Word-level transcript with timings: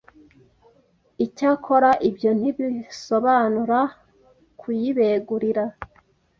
icyakora 1.25 1.89
ibyo 2.09 2.29
ntibisobanura 2.39 3.79
kuyibegurira 4.59 5.63